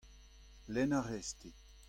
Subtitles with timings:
[0.73, 1.49] lenn a rez-te.